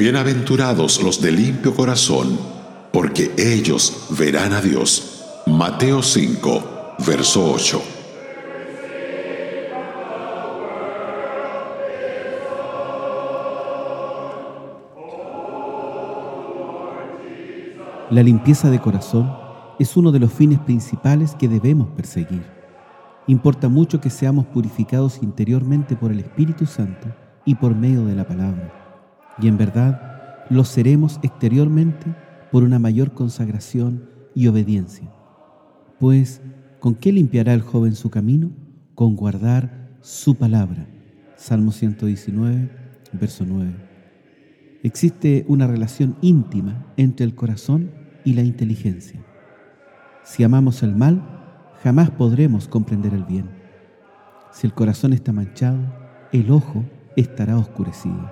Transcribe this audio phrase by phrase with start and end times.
[0.00, 2.38] Bienaventurados los de limpio corazón,
[2.90, 5.24] porque ellos verán a Dios.
[5.46, 7.99] Mateo 5, verso 8.
[18.10, 19.30] La limpieza de corazón
[19.78, 22.42] es uno de los fines principales que debemos perseguir.
[23.28, 27.06] Importa mucho que seamos purificados interiormente por el Espíritu Santo
[27.44, 28.72] y por medio de la palabra.
[29.40, 32.12] Y en verdad lo seremos exteriormente
[32.50, 35.08] por una mayor consagración y obediencia.
[36.00, 36.42] Pues,
[36.80, 38.50] ¿con qué limpiará el joven su camino?
[38.96, 40.88] Con guardar su palabra.
[41.36, 42.70] Salmo 119,
[43.12, 43.72] verso 9.
[44.82, 49.20] Existe una relación íntima entre el corazón y la inteligencia.
[50.24, 51.22] Si amamos el mal,
[51.82, 53.50] jamás podremos comprender el bien.
[54.52, 55.78] Si el corazón está manchado,
[56.32, 56.84] el ojo
[57.16, 58.30] estará oscurecido.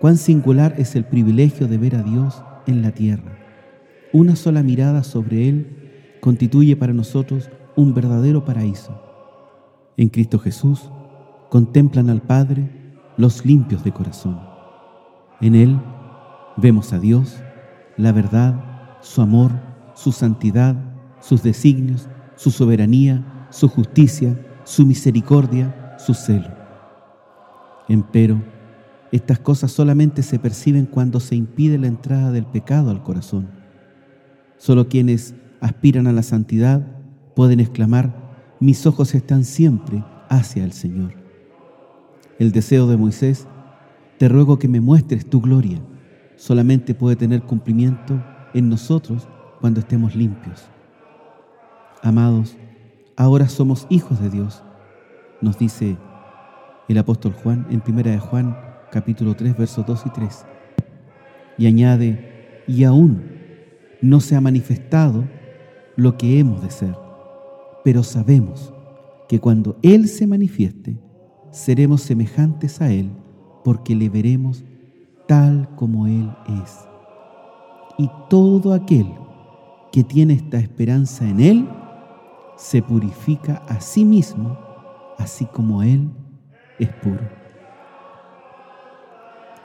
[0.00, 3.38] Cuán singular es el privilegio de ver a Dios en la tierra.
[4.12, 9.02] Una sola mirada sobre Él constituye para nosotros un verdadero paraíso.
[9.96, 10.90] En Cristo Jesús
[11.50, 12.68] contemplan al Padre
[13.16, 14.40] los limpios de corazón.
[15.40, 15.78] En Él
[16.56, 17.40] vemos a Dios,
[17.96, 18.69] la verdad,
[19.00, 19.52] su amor,
[19.94, 20.76] su santidad,
[21.20, 26.48] sus designios, su soberanía, su justicia, su misericordia, su celo.
[27.88, 28.42] Empero,
[29.12, 33.48] estas cosas solamente se perciben cuando se impide la entrada del pecado al corazón.
[34.56, 36.86] Solo quienes aspiran a la santidad
[37.34, 38.14] pueden exclamar,
[38.60, 41.14] mis ojos están siempre hacia el Señor.
[42.38, 43.46] El deseo de Moisés,
[44.18, 45.80] te ruego que me muestres tu gloria,
[46.36, 48.22] solamente puede tener cumplimiento
[48.54, 49.28] en nosotros
[49.60, 50.64] cuando estemos limpios.
[52.02, 52.56] Amados,
[53.16, 54.62] ahora somos hijos de Dios,
[55.40, 55.96] nos dice
[56.88, 58.56] el apóstol Juan en primera de Juan
[58.90, 60.46] capítulo 3 versos 2 y 3.
[61.58, 63.22] Y añade, y aún
[64.00, 65.24] no se ha manifestado
[65.96, 66.96] lo que hemos de ser,
[67.84, 68.72] pero sabemos
[69.28, 70.98] que cuando Él se manifieste,
[71.50, 73.10] seremos semejantes a Él,
[73.62, 74.64] porque le veremos
[75.28, 76.30] tal como Él
[76.62, 76.89] es
[77.98, 79.06] y todo aquel
[79.92, 81.68] que tiene esta esperanza en Él
[82.56, 84.58] se purifica a sí mismo,
[85.18, 86.10] así como Él
[86.78, 87.28] es puro.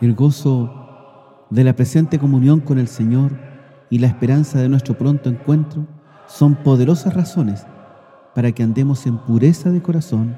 [0.02, 3.38] El gozo de la presente comunión con el Señor
[3.90, 5.88] y la esperanza de nuestro pronto encuentro
[6.28, 7.66] son poderosas razones
[8.34, 10.38] para que andemos en pureza de corazón,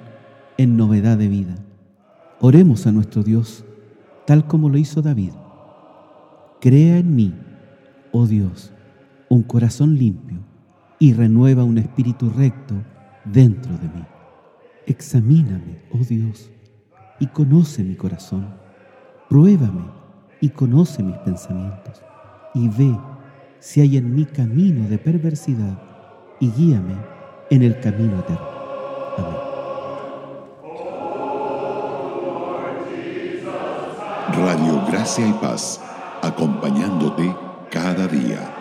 [0.58, 1.56] en novedad de vida.
[2.40, 3.66] Oremos a nuestro Dios,
[4.26, 5.32] tal como lo hizo David.
[6.60, 7.34] Crea en mí
[8.12, 8.74] oh Dios,
[9.30, 10.40] un corazón limpio
[11.00, 12.76] y renueva un espíritu recto
[13.26, 14.06] dentro de mí.
[14.86, 16.50] Examíname, oh Dios,
[17.20, 18.48] y conoce mi corazón.
[19.30, 19.86] Pruébame
[20.42, 22.02] y conoce mis pensamientos.
[22.54, 22.98] Y ve
[23.60, 25.78] si hay en mí camino de perversidad
[26.40, 26.96] y guíame
[27.50, 28.48] en el camino eterno.
[29.18, 29.48] Amén.
[34.38, 35.82] Radio Gracia y Paz,
[36.22, 38.57] acompañándote cada día.